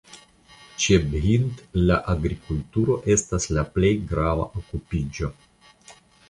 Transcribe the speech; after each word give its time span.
Ĉe 0.85 0.95
Bhind 1.09 1.59
la 1.89 1.97
agrikulturo 2.13 2.95
estas 3.17 3.47
la 3.59 3.65
plej 3.77 3.93
grava 4.15 4.49
okupiĝo. 4.63 5.31